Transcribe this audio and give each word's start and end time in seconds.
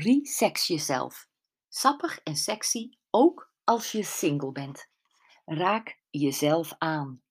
Resex 0.00 0.66
jezelf. 0.66 1.28
Sappig 1.68 2.20
en 2.22 2.36
sexy, 2.36 2.90
ook 3.10 3.52
als 3.64 3.92
je 3.92 4.02
single 4.02 4.52
bent. 4.52 4.90
Raak 5.44 6.00
jezelf 6.10 6.74
aan. 6.78 7.22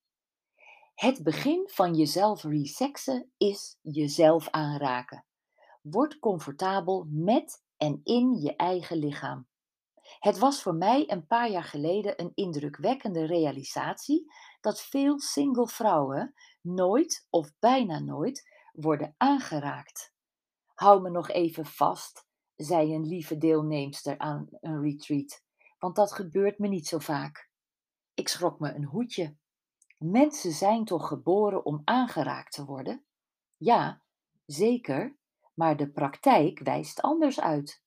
Het 0.94 1.24
begin 1.24 1.69
van 1.69 1.94
jezelf 1.94 2.44
resexen 2.44 3.31
is 3.38 3.78
jezelf 3.81 4.49
aanraken. 4.49 5.26
Word 5.81 6.19
comfortabel 6.19 7.06
met 7.10 7.63
en 7.78 8.01
in 8.03 8.33
je 8.42 8.56
eigen 8.56 8.97
lichaam. 8.97 9.47
Het 10.20 10.38
was 10.38 10.62
voor 10.62 10.76
mij 10.76 11.12
een 11.12 11.28
paar 11.28 11.49
jaar 11.49 11.63
geleden 11.63 12.22
een 12.22 12.31
indrukwekkende 12.34 13.26
realisatie 13.26 14.34
dat 14.62 14.81
veel 14.81 15.20
single 15.20 15.68
vrouwen 15.68 16.34
nooit 16.62 17.27
of 17.30 17.52
bijna 17.59 17.99
nooit 17.99 18.49
worden 18.72 19.13
aangeraakt. 19.18 20.13
Hou 20.73 21.02
me 21.02 21.09
nog 21.09 21.30
even 21.30 21.66
vast, 21.66 22.27
zei 22.58 22.94
een 22.94 23.08
lieve 23.08 23.38
deelnemster 23.38 24.18
aan 24.18 24.48
een 24.60 24.82
retreat, 24.82 25.44
want 25.80 25.96
dat 25.96 26.14
gebeurt 26.14 26.60
me 26.60 26.68
niet 26.68 26.88
zo 26.88 26.98
vaak. 26.98 27.50
Ik 28.14 28.28
schrok 28.28 28.60
me 28.60 28.74
een 28.74 28.86
hoedje. 28.86 29.36
Mensen 29.98 30.52
zijn 30.52 30.86
toch 30.86 31.08
geboren 31.08 31.66
om 31.66 31.82
aangeraakt 31.84 32.52
te 32.52 32.66
worden? 32.66 33.06
Ja, 33.58 34.02
zeker, 34.46 35.18
maar 35.54 35.78
de 35.78 35.92
praktijk 35.92 36.60
wijst 36.60 37.02
anders 37.02 37.40
uit. 37.40 37.84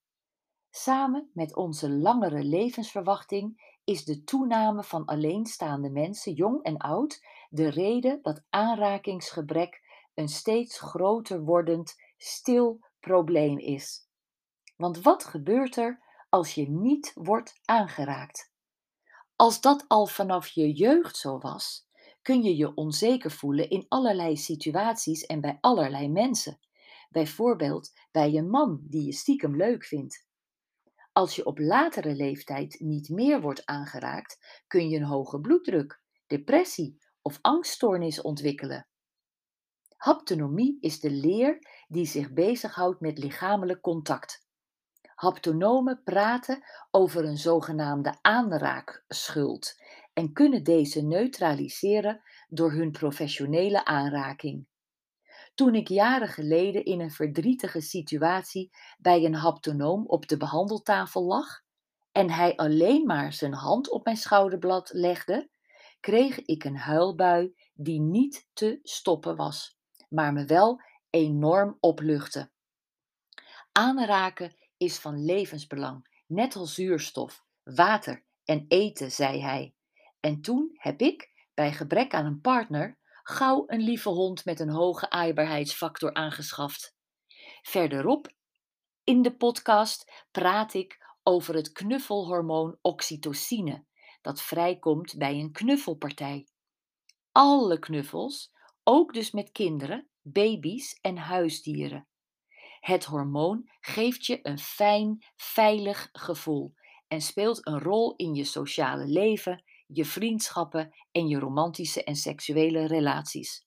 Samen 0.71 1.31
met 1.35 1.57
onze 1.57 1.91
langere 1.91 2.45
levensverwachting 2.45 3.79
is 3.85 4.05
de 4.05 4.25
toename 4.25 4.83
van 4.83 5.05
alleenstaande 5.05 5.91
mensen, 5.91 6.33
jong 6.33 6.63
en 6.63 6.77
oud, 6.77 7.27
de 7.49 7.69
reden 7.69 8.19
dat 8.23 8.43
aanrakingsgebrek 8.51 9.81
een 10.15 10.29
steeds 10.29 10.81
groter 10.81 11.41
wordend 11.45 11.95
stil 12.17 12.81
probleem 13.01 13.59
is. 13.59 14.10
Want 14.81 15.03
wat 15.03 15.25
gebeurt 15.25 15.77
er 15.77 16.03
als 16.29 16.55
je 16.55 16.71
niet 16.71 17.13
wordt 17.15 17.61
aangeraakt? 17.65 18.53
Als 19.37 19.61
dat 19.61 19.85
al 19.89 20.07
vanaf 20.07 20.47
je 20.47 20.73
jeugd 20.73 21.17
zo 21.17 21.39
was, 21.39 21.87
kun 22.23 22.43
je 22.43 22.57
je 22.57 22.75
onzeker 22.75 23.31
voelen 23.31 23.71
in 23.71 23.87
allerlei 23.89 24.37
situaties 24.37 25.27
en 25.27 25.41
bij 25.41 25.59
allerlei 25.61 26.09
mensen. 26.09 26.59
Bijvoorbeeld 27.11 27.93
bij 28.11 28.35
een 28.35 28.51
man 28.51 28.81
die 28.83 29.05
je 29.05 29.13
stiekem 29.13 29.57
leuk 29.57 29.85
vindt. 29.85 30.27
Als 31.13 31.37
je 31.37 31.45
op 31.45 31.59
latere 31.59 32.15
leeftijd 32.15 32.81
niet 32.81 33.09
meer 33.09 33.41
wordt 33.41 33.67
aangeraakt, 33.67 34.63
kun 34.67 34.89
je 34.89 34.97
een 34.97 35.05
hoge 35.05 35.41
bloeddruk, 35.41 36.03
depressie 36.27 37.03
of 37.23 37.39
angststoornis 37.41 38.21
ontwikkelen. 38.21 38.89
Haptonomie 39.97 40.77
is 40.81 41.01
de 41.01 41.11
leer 41.11 41.85
die 41.89 42.07
zich 42.07 42.33
bezighoudt 42.33 43.01
met 43.01 43.19
lichamelijk 43.19 43.81
contact. 43.81 44.49
Haptonomen 45.21 46.03
praten 46.03 46.63
over 46.91 47.25
een 47.25 47.37
zogenaamde 47.37 48.19
aanraakschuld 48.21 49.81
en 50.13 50.33
kunnen 50.33 50.65
deze 50.65 51.03
neutraliseren 51.03 52.23
door 52.49 52.73
hun 52.73 52.91
professionele 52.91 53.85
aanraking. 53.85 54.67
Toen 55.55 55.75
ik 55.75 55.89
jaren 55.89 56.29
geleden 56.29 56.85
in 56.85 57.01
een 57.01 57.11
verdrietige 57.11 57.81
situatie 57.81 58.71
bij 58.99 59.25
een 59.25 59.35
haptonoom 59.35 60.07
op 60.07 60.29
de 60.29 60.37
behandeltafel 60.37 61.25
lag 61.25 61.61
en 62.13 62.31
hij 62.31 62.57
alleen 62.57 63.07
maar 63.07 63.33
zijn 63.33 63.55
hand 63.55 63.91
op 63.91 64.05
mijn 64.05 64.17
schouderblad 64.17 64.91
legde, 64.93 65.51
kreeg 66.01 66.41
ik 66.45 66.65
een 66.65 66.77
huilbui 66.77 67.55
die 67.75 68.01
niet 68.01 68.49
te 68.53 68.79
stoppen 68.83 69.37
was, 69.37 69.79
maar 70.09 70.33
me 70.33 70.45
wel 70.45 70.81
enorm 71.11 71.77
opluchtte. 71.81 72.51
Aanraken 73.73 74.59
is 74.81 74.99
van 74.99 75.25
levensbelang, 75.25 76.23
net 76.27 76.57
als 76.57 76.75
zuurstof, 76.75 77.45
water 77.63 78.25
en 78.45 78.65
eten, 78.69 79.13
zei 79.13 79.41
hij. 79.41 79.75
En 80.21 80.41
toen 80.41 80.71
heb 80.75 81.01
ik, 81.01 81.49
bij 81.55 81.73
gebrek 81.73 82.15
aan 82.15 82.25
een 82.25 82.41
partner, 82.41 82.99
gauw 83.23 83.65
een 83.67 83.81
lieve 83.81 84.09
hond 84.09 84.45
met 84.45 84.61
een 84.61 84.71
hoge 84.71 85.11
aaibaarheidsfactor 85.11 86.15
aangeschaft. 86.15 86.97
Verderop 87.63 88.33
in 89.05 89.23
de 89.23 89.37
podcast 89.37 90.27
praat 90.31 90.75
ik 90.75 91.17
over 91.23 91.55
het 91.55 91.73
knuffelhormoon 91.73 92.79
oxytocine, 92.81 93.85
dat 94.21 94.43
vrijkomt 94.43 95.19
bij 95.19 95.35
een 95.35 95.53
knuffelpartij. 95.53 96.49
Alle 97.33 97.79
knuffels, 97.79 98.53
ook 98.85 99.15
dus 99.15 99.31
met 99.31 99.53
kinderen, 99.53 100.09
baby's 100.23 100.99
en 101.01 101.17
huisdieren. 101.17 102.09
Het 102.81 103.05
hormoon 103.05 103.71
geeft 103.81 104.27
je 104.27 104.39
een 104.43 104.59
fijn, 104.59 105.25
veilig 105.37 106.09
gevoel 106.13 106.75
en 107.09 107.21
speelt 107.21 107.67
een 107.67 107.79
rol 107.79 108.17
in 108.17 108.35
je 108.35 108.45
sociale 108.45 109.07
leven, 109.07 109.65
je 109.87 110.05
vriendschappen 110.05 110.95
en 111.13 111.29
je 111.29 111.39
romantische 111.39 112.05
en 112.05 112.17
seksuele 112.17 112.87
relaties. 112.87 113.67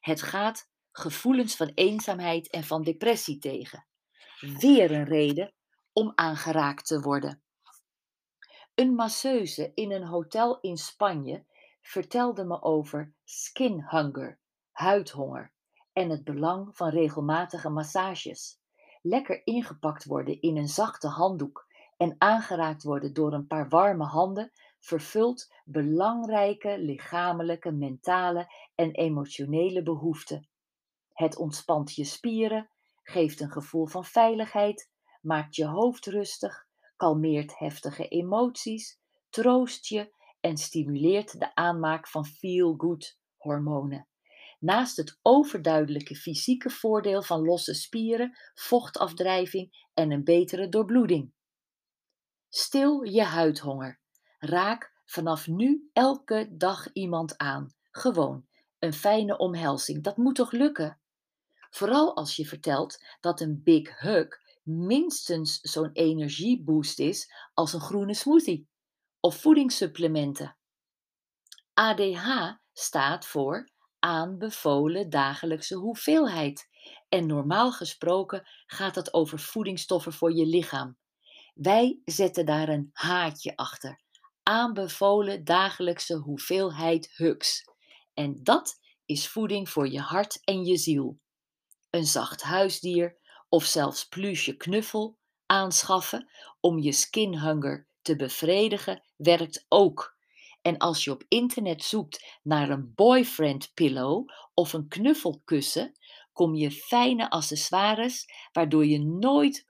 Het 0.00 0.22
gaat 0.22 0.70
gevoelens 0.92 1.56
van 1.56 1.70
eenzaamheid 1.74 2.50
en 2.50 2.64
van 2.64 2.82
depressie 2.82 3.38
tegen. 3.38 3.86
Weer 4.40 4.90
een 4.90 5.04
reden 5.04 5.54
om 5.92 6.12
aangeraakt 6.14 6.86
te 6.86 7.00
worden. 7.00 7.42
Een 8.74 8.94
masseuse 8.94 9.72
in 9.74 9.92
een 9.92 10.06
hotel 10.06 10.60
in 10.60 10.76
Spanje 10.76 11.44
vertelde 11.80 12.44
me 12.44 12.62
over 12.62 13.14
skin 13.24 13.84
hunger, 13.88 14.38
huidhonger 14.70 15.52
en 15.92 16.10
het 16.10 16.24
belang 16.24 16.76
van 16.76 16.88
regelmatige 16.88 17.70
massages. 17.70 18.58
Lekker 19.02 19.46
ingepakt 19.46 20.04
worden 20.04 20.40
in 20.40 20.56
een 20.56 20.68
zachte 20.68 21.08
handdoek 21.08 21.66
en 21.96 22.14
aangeraakt 22.18 22.82
worden 22.82 23.12
door 23.12 23.32
een 23.32 23.46
paar 23.46 23.68
warme 23.68 24.04
handen 24.04 24.52
vervult 24.78 25.52
belangrijke 25.64 26.78
lichamelijke, 26.78 27.72
mentale 27.72 28.52
en 28.74 28.90
emotionele 28.90 29.82
behoeften. 29.82 30.48
Het 31.12 31.36
ontspant 31.36 31.94
je 31.94 32.04
spieren, 32.04 32.70
geeft 33.02 33.40
een 33.40 33.50
gevoel 33.50 33.86
van 33.86 34.04
veiligheid, 34.04 34.90
maakt 35.20 35.56
je 35.56 35.66
hoofd 35.66 36.06
rustig, 36.06 36.66
kalmeert 36.96 37.58
heftige 37.58 38.08
emoties, 38.08 39.00
troost 39.30 39.86
je 39.86 40.14
en 40.40 40.56
stimuleert 40.56 41.40
de 41.40 41.54
aanmaak 41.54 42.08
van 42.08 42.24
feel-good 42.24 43.18
hormonen. 43.36 44.09
Naast 44.60 44.96
het 44.96 45.18
overduidelijke 45.22 46.14
fysieke 46.14 46.70
voordeel 46.70 47.22
van 47.22 47.44
losse 47.44 47.74
spieren, 47.74 48.38
vochtafdrijving 48.54 49.88
en 49.94 50.10
een 50.10 50.24
betere 50.24 50.68
doorbloeding. 50.68 51.32
Stil 52.48 53.02
je 53.02 53.22
huidhonger. 53.22 54.00
Raak 54.38 54.92
vanaf 55.04 55.46
nu 55.46 55.90
elke 55.92 56.48
dag 56.50 56.92
iemand 56.92 57.38
aan. 57.38 57.74
Gewoon 57.90 58.46
een 58.78 58.92
fijne 58.92 59.38
omhelzing. 59.38 60.02
Dat 60.02 60.16
moet 60.16 60.34
toch 60.34 60.52
lukken? 60.52 61.00
Vooral 61.70 62.16
als 62.16 62.36
je 62.36 62.46
vertelt 62.46 63.04
dat 63.20 63.40
een 63.40 63.62
big 63.62 64.00
hug 64.00 64.40
minstens 64.62 65.60
zo'n 65.60 65.90
energieboost 65.92 66.98
is 66.98 67.32
als 67.54 67.72
een 67.72 67.80
groene 67.80 68.14
smoothie 68.14 68.68
of 69.20 69.40
voedingssupplementen. 69.40 70.56
ADH 71.74 72.50
staat 72.72 73.26
voor 73.26 73.68
aanbevolen 74.00 75.10
dagelijkse 75.10 75.74
hoeveelheid. 75.74 76.68
En 77.08 77.26
normaal 77.26 77.72
gesproken 77.72 78.48
gaat 78.66 78.94
het 78.94 79.14
over 79.14 79.38
voedingsstoffen 79.38 80.12
voor 80.12 80.32
je 80.32 80.46
lichaam. 80.46 80.98
Wij 81.54 82.00
zetten 82.04 82.46
daar 82.46 82.68
een 82.68 82.90
haatje 82.92 83.56
achter. 83.56 84.00
Aanbevolen 84.42 85.44
dagelijkse 85.44 86.16
hoeveelheid 86.16 87.10
hugs. 87.16 87.64
En 88.14 88.40
dat 88.42 88.80
is 89.06 89.28
voeding 89.28 89.68
voor 89.68 89.88
je 89.88 90.00
hart 90.00 90.40
en 90.44 90.64
je 90.64 90.76
ziel. 90.76 91.18
Een 91.90 92.06
zacht 92.06 92.42
huisdier 92.42 93.16
of 93.48 93.64
zelfs 93.64 94.08
pluche 94.08 94.56
knuffel 94.56 95.18
aanschaffen 95.46 96.30
om 96.60 96.78
je 96.78 96.92
skinhunger 96.92 97.86
te 98.02 98.16
bevredigen 98.16 99.02
werkt 99.16 99.64
ook. 99.68 100.18
En 100.62 100.78
als 100.78 101.04
je 101.04 101.10
op 101.10 101.24
internet 101.28 101.84
zoekt 101.84 102.38
naar 102.42 102.70
een 102.70 102.92
boyfriend 102.94 103.70
pillow 103.74 104.28
of 104.54 104.72
een 104.72 104.88
knuffelkussen, 104.88 105.92
kom 106.32 106.54
je 106.54 106.70
fijne 106.70 107.30
accessoires 107.30 108.26
waardoor 108.52 108.86
je 108.86 108.98
nooit 108.98 109.66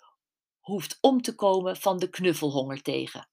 hoeft 0.61 0.99
om 1.01 1.23
te 1.23 1.35
komen 1.35 1.77
van 1.77 1.99
de 1.99 2.11
knuffelhonger 2.11 2.83
tegen. 2.83 3.29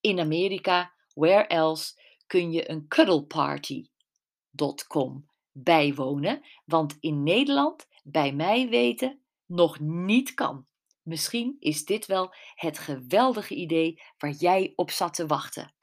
In 0.00 0.20
Amerika, 0.20 0.94
where 1.14 1.46
else, 1.46 2.00
kun 2.26 2.52
je 2.52 2.70
een 2.70 2.88
cuddleparty.com 2.88 5.28
bijwonen, 5.52 6.44
want 6.64 6.96
in 7.00 7.22
Nederland, 7.22 7.86
bij 8.02 8.32
mij 8.32 8.68
weten, 8.68 9.22
nog 9.46 9.80
niet 9.80 10.34
kan. 10.34 10.66
Misschien 11.02 11.56
is 11.58 11.84
dit 11.84 12.06
wel 12.06 12.34
het 12.54 12.78
geweldige 12.78 13.54
idee 13.54 14.02
waar 14.18 14.30
jij 14.30 14.72
op 14.74 14.90
zat 14.90 15.14
te 15.14 15.26
wachten. 15.26 15.74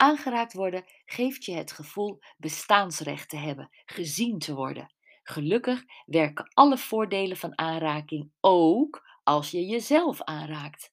Aangeraakt 0.00 0.52
worden 0.52 0.84
geeft 1.06 1.44
je 1.44 1.52
het 1.52 1.72
gevoel 1.72 2.18
bestaansrecht 2.36 3.28
te 3.28 3.36
hebben, 3.36 3.70
gezien 3.84 4.38
te 4.38 4.54
worden. 4.54 4.94
Gelukkig 5.22 5.84
werken 6.06 6.50
alle 6.54 6.78
voordelen 6.78 7.36
van 7.36 7.58
aanraking 7.58 8.30
ook 8.40 9.08
als 9.22 9.50
je 9.50 9.66
jezelf 9.66 10.22
aanraakt. 10.22 10.92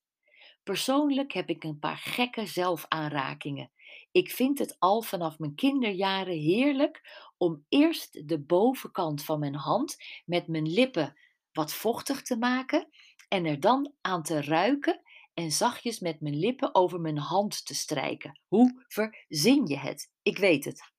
Persoonlijk 0.64 1.34
heb 1.34 1.50
ik 1.50 1.64
een 1.64 1.80
paar 1.80 1.98
gekke 1.98 2.46
zelfaanrakingen. 2.46 3.72
Ik 4.12 4.32
vind 4.32 4.60
het 4.60 4.76
al 4.80 5.02
vanaf 5.02 5.40
mijn 5.40 5.56
kinderjaren 5.56 6.38
heerlijk 6.38 7.28
om 7.38 7.66
eerst 7.70 8.28
de 8.28 8.40
bovenkant 8.40 9.24
van 9.24 9.40
mijn 9.40 9.56
hand 9.56 9.96
met 10.26 10.48
mijn 10.48 10.68
lippen 10.72 11.18
wat 11.52 11.74
vochtig 11.74 12.22
te 12.22 12.38
maken 12.38 12.90
en 13.28 13.46
er 13.46 13.60
dan 13.60 13.94
aan 14.02 14.24
te 14.24 14.42
ruiken 14.42 15.02
en 15.36 15.52
zachtjes 15.52 16.00
met 16.00 16.22
mijn 16.22 16.36
lippen 16.36 16.76
over 16.76 17.00
mijn 17.00 17.18
hand 17.18 17.66
te 17.66 17.76
strijken. 17.76 18.40
Hoe 18.48 18.84
verzin 18.88 19.68
je 19.68 19.78
het? 19.78 20.12
Ik 20.22 20.38
weet 20.38 20.66
het. 20.66 20.92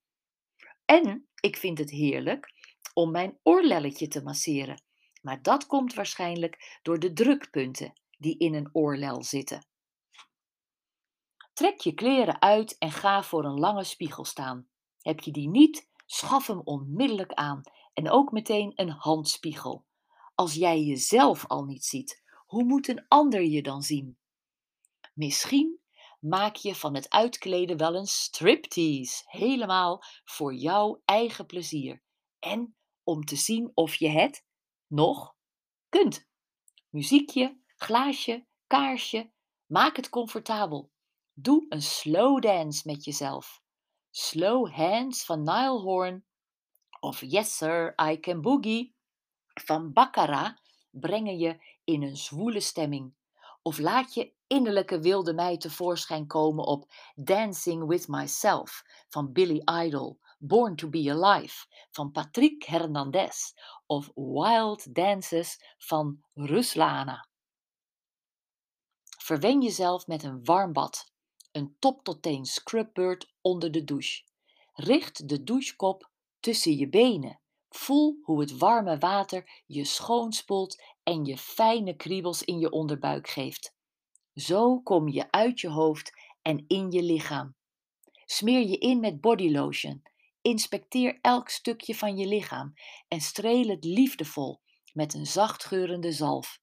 En 0.85 1.27
ik 1.39 1.57
vind 1.57 1.77
het 1.77 1.89
heerlijk 1.89 2.53
om 2.93 3.11
mijn 3.11 3.39
oorlelletje 3.43 4.07
te 4.07 4.23
masseren. 4.23 4.83
Maar 5.21 5.41
dat 5.41 5.65
komt 5.65 5.93
waarschijnlijk 5.93 6.79
door 6.81 6.99
de 6.99 7.13
drukpunten 7.13 7.93
die 8.17 8.37
in 8.37 8.53
een 8.53 8.69
oorlel 8.71 9.23
zitten. 9.23 9.67
Trek 11.53 11.79
je 11.79 11.93
kleren 11.93 12.41
uit 12.41 12.77
en 12.77 12.91
ga 12.91 13.23
voor 13.23 13.45
een 13.45 13.59
lange 13.59 13.83
spiegel 13.83 14.25
staan. 14.25 14.67
Heb 14.99 15.19
je 15.19 15.31
die 15.31 15.49
niet, 15.49 15.89
schaf 16.05 16.47
hem 16.47 16.61
onmiddellijk 16.63 17.33
aan 17.33 17.61
en 17.93 18.09
ook 18.09 18.31
meteen 18.31 18.71
een 18.75 18.89
handspiegel. 18.89 19.85
Als 20.35 20.53
jij 20.53 20.81
jezelf 20.81 21.47
al 21.47 21.63
niet 21.63 21.85
ziet, 21.85 22.23
hoe 22.45 22.63
moet 22.63 22.87
een 22.87 23.05
ander 23.07 23.41
je 23.41 23.61
dan 23.61 23.81
zien? 23.81 24.17
Misschien 25.17 25.79
maak 26.19 26.55
je 26.55 26.75
van 26.75 26.95
het 26.95 27.09
uitkleden 27.09 27.77
wel 27.77 27.95
een 27.95 28.07
striptease, 28.07 29.23
helemaal 29.25 30.03
voor 30.23 30.53
jouw 30.53 31.01
eigen 31.05 31.45
plezier 31.45 32.03
en 32.39 32.75
om 33.03 33.23
te 33.23 33.35
zien 33.35 33.71
of 33.73 33.95
je 33.95 34.09
het 34.09 34.45
nog 34.87 35.35
kunt. 35.89 36.27
Muziekje, 36.89 37.61
glaasje, 37.75 38.47
kaarsje, 38.67 39.31
maak 39.65 39.95
het 39.95 40.09
comfortabel. 40.09 40.91
Doe 41.33 41.65
een 41.69 41.81
slow 41.81 42.41
dance 42.41 42.81
met 42.85 43.03
jezelf. 43.03 43.61
Slow 44.09 44.71
Hands 44.71 45.25
van 45.25 45.43
Nile 45.43 45.79
Horn 45.79 46.25
of 46.99 47.21
Yes 47.21 47.57
Sir, 47.57 47.93
I 48.11 48.19
Can 48.19 48.41
Boogie 48.41 48.95
van 49.53 49.93
Baccarat 49.93 50.61
brengen 50.91 51.37
je 51.37 51.77
in 51.83 52.03
een 52.03 52.17
zwoele 52.17 52.59
stemming. 52.59 53.15
Of 53.67 53.77
laat 53.77 54.13
je 54.13 54.33
innerlijke 54.47 54.99
wilde 54.99 55.33
mij 55.33 55.57
tevoorschijn 55.57 56.27
komen 56.27 56.65
op 56.65 56.91
Dancing 57.15 57.87
with 57.87 58.07
Myself 58.07 58.83
van 59.09 59.31
Billy 59.31 59.61
Idol, 59.85 60.19
Born 60.39 60.75
to 60.75 60.89
be 60.89 61.11
Alive 61.11 61.65
van 61.91 62.11
Patrick 62.11 62.63
Hernandez 62.63 63.53
of 63.85 64.11
Wild 64.15 64.95
Dances 64.95 65.75
van 65.77 66.23
Ruslana. 66.33 67.27
Verwen 69.17 69.61
jezelf 69.61 70.07
met 70.07 70.23
een 70.23 70.43
warm 70.43 70.73
bad, 70.73 71.11
een 71.51 71.75
top 71.79 72.03
tot 72.03 72.21
teen 72.21 72.45
scrubbeurt 72.45 73.33
onder 73.41 73.71
de 73.71 73.83
douche. 73.83 74.23
Richt 74.73 75.29
de 75.29 75.43
douchekop 75.43 76.11
tussen 76.39 76.77
je 76.77 76.89
benen. 76.89 77.39
Voel 77.69 78.19
hoe 78.21 78.39
het 78.39 78.57
warme 78.57 78.97
water 78.97 79.63
je 79.65 79.85
schoonspoelt 79.85 80.83
en 81.07 81.25
je 81.25 81.37
fijne 81.37 81.95
kriebels 81.95 82.43
in 82.43 82.59
je 82.59 82.71
onderbuik 82.71 83.27
geeft. 83.27 83.75
Zo 84.33 84.79
kom 84.79 85.07
je 85.07 85.31
uit 85.31 85.59
je 85.59 85.69
hoofd 85.69 86.11
en 86.41 86.63
in 86.67 86.91
je 86.91 87.03
lichaam. 87.03 87.55
Smeer 88.25 88.67
je 88.67 88.77
in 88.77 88.99
met 88.99 89.21
bodylotion. 89.21 90.01
Inspecteer 90.41 91.17
elk 91.21 91.49
stukje 91.49 91.95
van 91.95 92.17
je 92.17 92.27
lichaam 92.27 92.73
en 93.07 93.21
streel 93.21 93.67
het 93.67 93.83
liefdevol 93.83 94.61
met 94.93 95.13
een 95.13 95.25
zachtgeurende 95.25 96.11
zalf. 96.11 96.59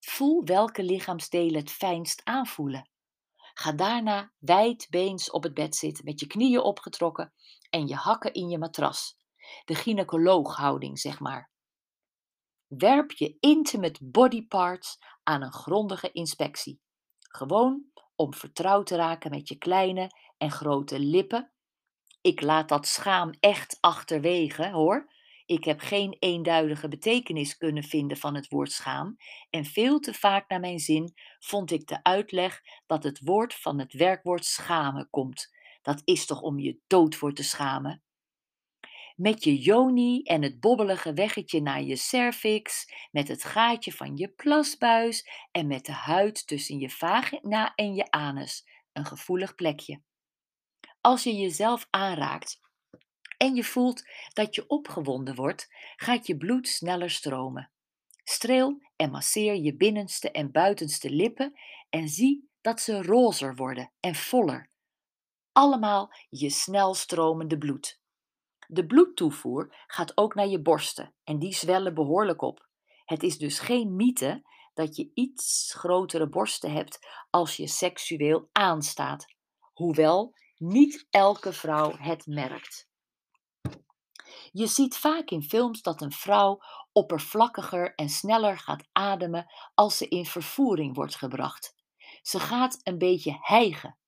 Voel 0.00 0.44
welke 0.44 0.82
lichaamsdelen 0.82 1.60
het 1.60 1.70
fijnst 1.70 2.20
aanvoelen. 2.24 2.90
Ga 3.54 3.72
daarna 3.72 4.32
wijdbeens 4.38 5.30
op 5.30 5.42
het 5.42 5.54
bed 5.54 5.76
zitten 5.76 6.04
met 6.04 6.20
je 6.20 6.26
knieën 6.26 6.60
opgetrokken 6.60 7.32
en 7.70 7.86
je 7.86 7.94
hakken 7.94 8.32
in 8.32 8.48
je 8.48 8.58
matras. 8.58 9.16
De 9.64 9.74
gynaecolooghouding, 9.74 10.98
zeg 10.98 11.20
maar. 11.20 11.52
Werp 12.78 13.10
je 13.10 13.36
intimate 13.40 14.04
body 14.04 14.46
parts 14.46 14.98
aan 15.22 15.42
een 15.42 15.52
grondige 15.52 16.12
inspectie. 16.12 16.80
Gewoon 17.18 17.84
om 18.16 18.34
vertrouwd 18.34 18.86
te 18.86 18.96
raken 18.96 19.30
met 19.30 19.48
je 19.48 19.58
kleine 19.58 20.10
en 20.36 20.50
grote 20.50 20.98
lippen. 20.98 21.52
Ik 22.20 22.40
laat 22.40 22.68
dat 22.68 22.86
schaam 22.86 23.30
echt 23.40 23.76
achterwege, 23.80 24.70
hoor. 24.70 25.12
Ik 25.46 25.64
heb 25.64 25.80
geen 25.80 26.16
eenduidige 26.18 26.88
betekenis 26.88 27.56
kunnen 27.56 27.82
vinden 27.82 28.16
van 28.16 28.34
het 28.34 28.48
woord 28.48 28.72
schaam 28.72 29.16
en 29.50 29.64
veel 29.64 29.98
te 29.98 30.14
vaak 30.14 30.48
naar 30.48 30.60
mijn 30.60 30.78
zin 30.78 31.14
vond 31.38 31.70
ik 31.70 31.86
de 31.86 32.02
uitleg 32.02 32.60
dat 32.86 33.04
het 33.04 33.20
woord 33.24 33.54
van 33.54 33.78
het 33.78 33.92
werkwoord 33.92 34.44
schamen 34.44 35.10
komt. 35.10 35.48
Dat 35.82 36.00
is 36.04 36.26
toch 36.26 36.40
om 36.40 36.58
je 36.58 36.80
dood 36.86 37.14
voor 37.14 37.32
te 37.32 37.42
schamen? 37.42 38.03
Met 39.14 39.44
je 39.44 39.58
joni 39.58 40.22
en 40.22 40.42
het 40.42 40.60
bobbelige 40.60 41.12
weggetje 41.12 41.60
naar 41.60 41.82
je 41.82 41.96
cervix, 41.96 42.92
met 43.10 43.28
het 43.28 43.44
gaatje 43.44 43.92
van 43.92 44.16
je 44.16 44.28
plasbuis 44.28 45.28
en 45.50 45.66
met 45.66 45.84
de 45.84 45.92
huid 45.92 46.46
tussen 46.46 46.78
je 46.78 46.90
vagina 46.90 47.74
en 47.74 47.94
je 47.94 48.10
anus, 48.10 48.68
een 48.92 49.04
gevoelig 49.04 49.54
plekje. 49.54 50.02
Als 51.00 51.22
je 51.22 51.34
jezelf 51.36 51.86
aanraakt 51.90 52.60
en 53.36 53.54
je 53.54 53.64
voelt 53.64 54.02
dat 54.32 54.54
je 54.54 54.66
opgewonden 54.66 55.34
wordt, 55.34 55.68
gaat 55.96 56.26
je 56.26 56.36
bloed 56.36 56.68
sneller 56.68 57.10
stromen. 57.10 57.70
Streel 58.24 58.82
en 58.96 59.10
masseer 59.10 59.54
je 59.54 59.76
binnenste 59.76 60.30
en 60.30 60.52
buitenste 60.52 61.10
lippen 61.10 61.52
en 61.90 62.08
zie 62.08 62.48
dat 62.60 62.80
ze 62.80 63.02
rozer 63.02 63.56
worden 63.56 63.92
en 64.00 64.14
voller. 64.14 64.70
Allemaal 65.52 66.14
je 66.28 66.50
snel 66.50 66.94
stromende 66.94 67.58
bloed. 67.58 68.02
De 68.66 68.86
bloedtoevoer 68.86 69.74
gaat 69.86 70.16
ook 70.16 70.34
naar 70.34 70.46
je 70.46 70.62
borsten 70.62 71.14
en 71.24 71.38
die 71.38 71.54
zwellen 71.54 71.94
behoorlijk 71.94 72.42
op. 72.42 72.68
Het 73.04 73.22
is 73.22 73.38
dus 73.38 73.58
geen 73.58 73.96
mythe 73.96 74.42
dat 74.74 74.96
je 74.96 75.10
iets 75.14 75.74
grotere 75.76 76.28
borsten 76.28 76.72
hebt 76.72 77.06
als 77.30 77.56
je 77.56 77.66
seksueel 77.66 78.48
aanstaat, 78.52 79.26
hoewel 79.72 80.34
niet 80.56 81.06
elke 81.10 81.52
vrouw 81.52 81.96
het 81.96 82.26
merkt. 82.26 82.88
Je 84.52 84.66
ziet 84.66 84.96
vaak 84.96 85.30
in 85.30 85.42
films 85.42 85.82
dat 85.82 86.02
een 86.02 86.12
vrouw 86.12 86.60
oppervlakkiger 86.92 87.94
en 87.94 88.08
sneller 88.08 88.58
gaat 88.58 88.88
ademen 88.92 89.46
als 89.74 89.96
ze 89.96 90.08
in 90.08 90.26
vervoering 90.26 90.94
wordt 90.94 91.16
gebracht. 91.16 91.74
Ze 92.22 92.40
gaat 92.40 92.80
een 92.82 92.98
beetje 92.98 93.38
hijgen, 93.40 93.98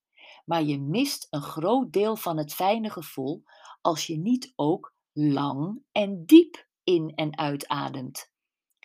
maar 0.44 0.62
je 0.62 0.80
mist 0.80 1.26
een 1.30 1.42
groot 1.42 1.92
deel 1.92 2.16
van 2.16 2.36
het 2.36 2.54
fijne 2.54 2.90
gevoel 2.90 3.44
als 3.86 4.06
je 4.06 4.16
niet 4.16 4.52
ook 4.56 4.94
lang 5.12 5.82
en 5.92 6.24
diep 6.24 6.68
in 6.84 7.12
en 7.14 7.38
uitademt. 7.38 8.32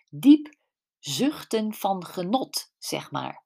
Diep 0.10 0.55
zuchten 1.00 1.74
van 1.74 2.05
genot, 2.05 2.74
zeg 2.77 3.12
maar. 3.12 3.43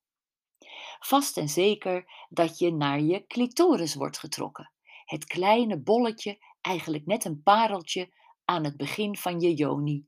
Vast 1.00 1.38
en 1.38 1.50
zeker 1.50 2.25
dat 2.29 2.57
je 2.57 2.74
naar 2.74 3.01
je 3.01 3.25
clitoris 3.27 3.95
wordt 3.95 4.17
getrokken. 4.17 4.71
Het 5.05 5.25
kleine 5.25 5.79
bolletje 5.79 6.38
eigenlijk 6.62 7.05
net 7.05 7.25
een 7.25 7.43
pareltje 7.43 8.13
aan 8.45 8.63
het 8.63 8.77
begin 8.77 9.17
van 9.17 9.39
je 9.39 9.53
joni. 9.53 10.07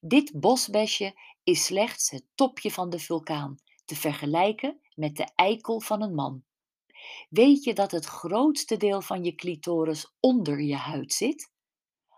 Dit 0.00 0.40
bosbesje 0.40 1.20
is 1.42 1.64
slechts 1.64 2.10
het 2.10 2.26
topje 2.34 2.70
van 2.70 2.90
de 2.90 2.98
vulkaan, 2.98 3.56
te 3.84 3.96
vergelijken 3.96 4.80
met 4.94 5.16
de 5.16 5.28
eikel 5.34 5.80
van 5.80 6.02
een 6.02 6.14
man. 6.14 6.44
Weet 7.28 7.64
je 7.64 7.74
dat 7.74 7.90
het 7.90 8.04
grootste 8.04 8.76
deel 8.76 9.00
van 9.00 9.24
je 9.24 9.34
clitoris 9.34 10.14
onder 10.20 10.60
je 10.60 10.76
huid 10.76 11.12
zit? 11.12 11.52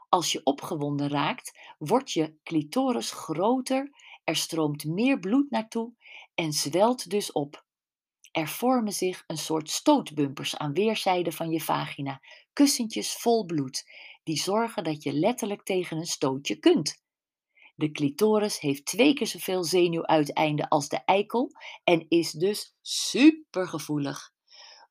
Als 0.08 0.32
je 0.32 0.40
opgewonden 0.44 1.08
raakt, 1.08 1.58
wordt 1.78 2.12
je 2.12 2.36
clitoris 2.42 3.10
groter, 3.10 3.90
er 4.24 4.36
stroomt 4.36 4.84
meer 4.84 5.18
bloed 5.18 5.50
naartoe 5.50 5.94
en 6.34 6.52
zwelt 6.52 7.10
dus 7.10 7.32
op. 7.32 7.64
Er 8.32 8.48
vormen 8.48 8.92
zich 8.92 9.24
een 9.26 9.38
soort 9.38 9.70
stootbumpers 9.70 10.56
aan 10.56 10.72
weerszijden 10.72 11.32
van 11.32 11.50
je 11.50 11.60
vagina, 11.60 12.20
kussentjes 12.52 13.12
vol 13.12 13.44
bloed, 13.44 13.84
die 14.22 14.36
zorgen 14.36 14.84
dat 14.84 15.02
je 15.02 15.12
letterlijk 15.12 15.62
tegen 15.62 15.96
een 15.96 16.06
stootje 16.06 16.56
kunt. 16.56 17.02
De 17.74 17.90
clitoris 17.90 18.60
heeft 18.60 18.84
twee 18.84 19.14
keer 19.14 19.26
zoveel 19.26 19.64
zenuwuiteinden 19.64 20.68
als 20.68 20.88
de 20.88 21.04
eikel 21.04 21.50
en 21.84 22.06
is 22.08 22.30
dus 22.30 22.74
supergevoelig. 22.80 24.32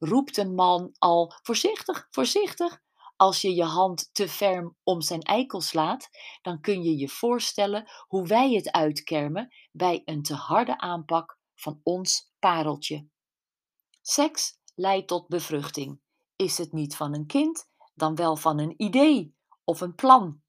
Roept 0.04 0.38
een 0.38 0.56
man 0.56 0.96
al 0.98 1.34
voorzichtig, 1.42 2.08
voorzichtig, 2.10 2.82
als 3.16 3.42
je 3.42 3.56
je 3.56 3.64
hand 3.64 4.10
te 4.14 4.28
ferm 4.28 4.78
om 4.84 5.02
zijn 5.02 5.22
eikel 5.22 5.62
slaat, 5.62 6.10
dan 6.42 6.62
kun 6.62 6.84
je 6.84 6.98
je 6.98 7.10
voorstellen 7.10 7.92
hoe 8.08 8.28
wij 8.28 8.52
het 8.52 8.72
uitkermen 8.72 9.54
bij 9.72 10.02
een 10.06 10.22
te 10.22 10.34
harde 10.34 10.78
aanpak 10.78 11.38
van 11.56 11.80
ons 11.84 12.32
pareltje. 12.40 13.08
Seks 14.02 14.58
leidt 14.76 15.08
tot 15.08 15.28
bevruchting. 15.28 16.00
Is 16.36 16.58
het 16.58 16.72
niet 16.72 16.96
van 16.96 17.14
een 17.14 17.26
kind, 17.26 17.70
dan 17.94 18.16
wel 18.16 18.36
van 18.36 18.60
een 18.60 18.74
idee 18.78 19.36
of 19.64 19.82
een 19.82 19.96
plan. 19.96 20.42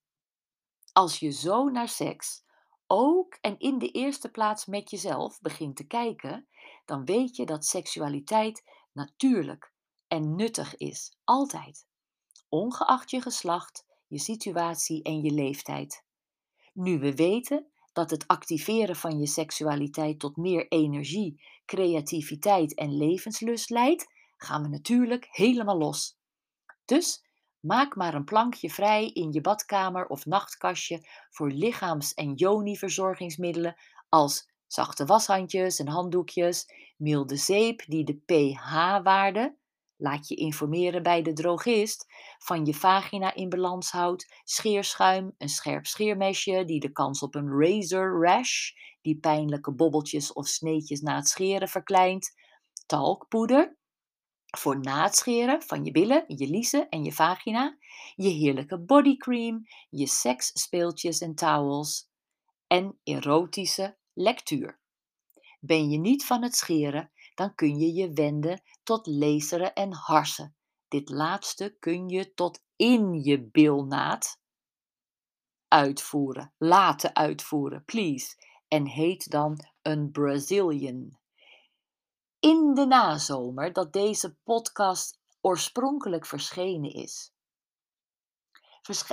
Als 0.93 1.19
je 1.19 1.31
zo 1.31 1.69
naar 1.69 1.89
seks, 1.89 2.45
ook 2.87 3.39
en 3.41 3.59
in 3.59 3.79
de 3.79 3.91
eerste 3.91 4.31
plaats 4.31 4.67
met 4.67 4.91
jezelf 4.91 5.41
begint 5.41 5.77
te 5.77 5.87
kijken, 5.87 6.49
dan 6.85 7.05
weet 7.05 7.37
je 7.37 7.47
dat 7.47 7.65
seksualiteit 7.65 8.63
natuurlijk 8.93 9.73
en 10.09 10.35
nuttig 10.35 10.77
is, 10.77 11.17
altijd, 11.25 11.87
ongeacht 12.49 13.11
je 13.11 13.21
geslacht, 13.21 13.85
je 14.07 14.19
situatie 14.19 15.03
en 15.03 15.21
je 15.21 15.31
leeftijd. 15.31 16.05
Nu 16.73 16.99
we 16.99 17.15
weten 17.15 17.67
dat 17.93 18.11
het 18.11 18.27
activeren 18.27 18.97
van 18.97 19.19
je 19.19 19.27
seksualiteit 19.27 20.19
tot 20.19 20.37
meer 20.37 20.69
energie, 20.69 21.43
creativiteit 21.65 22.75
en 22.75 22.97
levenslust 22.97 23.71
leidt, 23.71 24.13
gaan 24.37 24.63
we 24.63 24.69
natuurlijk 24.69 25.29
helemaal 25.31 25.79
los. 25.79 26.19
Dus 26.85 27.25
maak 27.61 27.97
maar 27.97 28.15
een 28.15 28.25
plankje 28.25 28.71
vrij 28.71 29.11
in 29.11 29.33
je 29.33 29.41
badkamer 29.41 30.07
of 30.07 30.27
nachtkastje 30.27 31.07
voor 31.31 31.51
lichaams- 31.51 32.15
en 32.15 32.35
joni-verzorgingsmiddelen 32.35 33.77
als 34.09 34.52
zachte 34.73 35.05
washandjes 35.05 35.79
en 35.79 35.89
handdoekjes, 35.89 36.67
milde 36.97 37.37
zeep 37.37 37.85
die 37.87 38.05
de 38.05 38.15
pH-waarde, 38.15 39.57
laat 39.97 40.29
je 40.29 40.35
informeren 40.35 41.03
bij 41.03 41.23
de 41.23 41.33
drogist, 41.33 42.07
van 42.39 42.65
je 42.65 42.75
vagina 42.75 43.35
in 43.35 43.49
balans 43.49 43.91
houdt, 43.91 44.41
scheerschuim, 44.45 45.35
een 45.39 45.49
scherp 45.49 45.87
scheermesje 45.87 46.65
die 46.65 46.81
de 46.81 46.93
kans 46.93 47.23
op 47.23 47.35
een 47.35 47.49
razor 47.49 48.25
rash, 48.25 48.71
die 49.01 49.19
pijnlijke 49.19 49.73
bobbeltjes 49.75 50.33
of 50.33 50.49
sneetjes 50.49 51.01
na 51.01 51.17
het 51.17 51.29
scheren 51.29 51.69
verkleint, 51.69 52.35
talkpoeder, 52.87 53.77
voor 54.57 54.81
na 54.81 55.03
het 55.03 55.17
scheren 55.17 55.63
van 55.63 55.85
je 55.85 55.91
billen, 55.91 56.25
je 56.27 56.47
liezen 56.47 56.89
en 56.89 57.05
je 57.05 57.13
vagina, 57.13 57.77
je 58.15 58.29
heerlijke 58.29 58.79
bodycream, 58.79 59.67
je 59.89 60.07
seksspeeltjes 60.07 61.21
en 61.21 61.35
towels 61.35 62.11
en 62.67 62.99
erotische 63.03 64.01
lectuur. 64.13 64.81
Ben 65.61 65.91
je 65.91 65.99
niet 65.99 66.25
van 66.25 66.43
het 66.43 66.57
scheren, 66.57 67.11
dan 67.35 67.55
kun 67.55 67.79
je 67.79 67.93
je 67.93 68.13
wenden 68.13 68.63
tot 68.83 69.07
laseren 69.07 69.75
en 69.75 69.93
harsen. 69.93 70.57
Dit 70.89 71.09
laatste 71.09 71.77
kun 71.79 72.09
je 72.09 72.35
tot 72.35 72.63
in 72.77 73.23
je 73.23 73.43
bilnaad 73.43 74.41
uitvoeren, 75.69 76.55
laten 76.59 77.15
uitvoeren, 77.15 77.85
please. 77.85 78.37
En 78.69 78.87
heet 78.87 79.31
dan 79.31 79.59
een 79.83 80.11
Brazilian. 80.11 81.19
In 82.41 82.75
de 82.75 82.87
nazomer 82.87 83.73
dat 83.73 83.93
deze 83.93 84.37
podcast 84.45 85.21
oorspronkelijk 85.41 86.27
verschenen 86.27 86.93
is, 86.93 87.33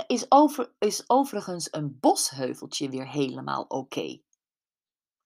is, 0.06 0.26
over, 0.28 0.72
is 0.78 1.08
overigens 1.08 1.68
een 1.70 1.98
bosheuveltje 2.00 2.88
weer 2.88 3.08
helemaal 3.08 3.62
oké. 3.62 4.20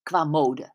Qua 0.05 0.25
mode. 0.25 0.73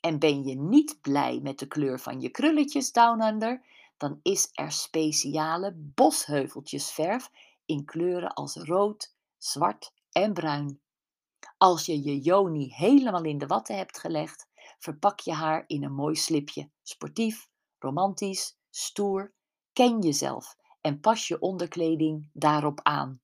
En 0.00 0.18
ben 0.18 0.44
je 0.44 0.54
niet 0.54 0.98
blij 1.00 1.40
met 1.42 1.58
de 1.58 1.66
kleur 1.66 2.00
van 2.00 2.20
je 2.20 2.28
krulletjes 2.28 2.92
down 2.92 3.22
under, 3.22 3.62
dan 3.96 4.18
is 4.22 4.48
er 4.52 4.72
speciale 4.72 5.72
bosheuveltjesverf 5.74 7.30
in 7.64 7.84
kleuren 7.84 8.34
als 8.34 8.56
rood, 8.56 9.14
zwart 9.36 9.92
en 10.12 10.32
bruin. 10.32 10.80
Als 11.58 11.86
je 11.86 12.02
je 12.02 12.20
joni 12.20 12.72
helemaal 12.74 13.24
in 13.24 13.38
de 13.38 13.46
watten 13.46 13.76
hebt 13.76 13.98
gelegd, 13.98 14.46
verpak 14.78 15.20
je 15.20 15.32
haar 15.32 15.64
in 15.66 15.84
een 15.84 15.94
mooi 15.94 16.14
slipje. 16.14 16.70
Sportief, 16.82 17.48
romantisch, 17.78 18.56
stoer. 18.70 19.32
Ken 19.72 20.00
jezelf 20.00 20.56
en 20.80 21.00
pas 21.00 21.28
je 21.28 21.40
onderkleding 21.40 22.30
daarop 22.32 22.80
aan. 22.82 23.20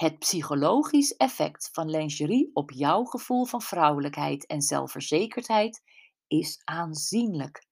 Het 0.00 0.18
psychologisch 0.18 1.16
effect 1.16 1.68
van 1.72 1.90
lingerie 1.90 2.50
op 2.52 2.70
jouw 2.70 3.04
gevoel 3.04 3.44
van 3.44 3.62
vrouwelijkheid 3.62 4.46
en 4.46 4.62
zelfverzekerdheid 4.62 5.82
is 6.26 6.60
aanzienlijk. 6.64 7.66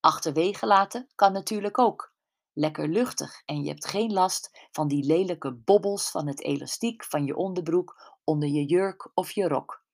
Achterwege 0.00 0.66
laten 0.66 1.08
kan 1.14 1.32
natuurlijk 1.32 1.78
ook. 1.78 2.14
Lekker 2.52 2.88
luchtig 2.88 3.42
en 3.44 3.62
je 3.62 3.68
hebt 3.68 3.86
geen 3.86 4.12
last 4.12 4.68
van 4.70 4.88
die 4.88 5.04
lelijke 5.04 5.54
bobbels 5.54 6.10
van 6.10 6.26
het 6.26 6.42
elastiek 6.42 7.04
van 7.04 7.24
je 7.24 7.36
onderbroek 7.36 8.18
onder 8.24 8.48
je 8.48 8.64
jurk 8.64 9.10
of 9.14 9.30
je 9.30 9.48
rok. 9.48 9.84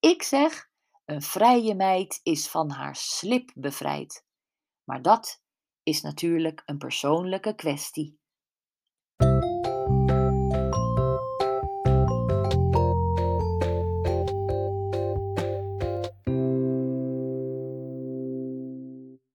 Ik 0.00 0.22
zeg, 0.22 0.68
een 1.04 1.22
vrije 1.22 1.74
meid 1.74 2.20
is 2.22 2.48
van 2.48 2.70
haar 2.70 2.96
slip 2.96 3.50
bevrijd. 3.54 4.24
Maar 4.84 5.02
dat 5.02 5.42
is 5.82 6.00
natuurlijk 6.00 6.62
een 6.64 6.78
persoonlijke 6.78 7.54
kwestie. 7.54 8.18